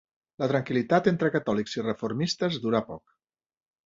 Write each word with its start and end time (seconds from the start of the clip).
La 0.43 0.45
tranquil·litat 0.51 1.09
entre 1.11 1.29
catòlics 1.35 1.75
i 1.79 1.83
reformistes 1.83 2.57
dura 2.65 2.81
poc. 2.89 3.05